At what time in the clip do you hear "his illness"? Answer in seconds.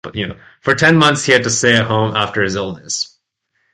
2.41-3.15